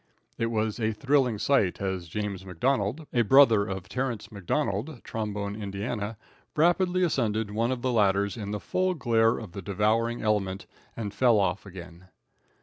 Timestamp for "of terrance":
3.67-4.31